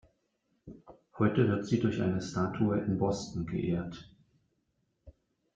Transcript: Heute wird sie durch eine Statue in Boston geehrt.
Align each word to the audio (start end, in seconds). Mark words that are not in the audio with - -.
Heute 1.19 1.47
wird 1.47 1.67
sie 1.67 1.79
durch 1.79 2.01
eine 2.01 2.23
Statue 2.23 2.75
in 2.79 2.97
Boston 2.97 3.45
geehrt. 3.45 4.11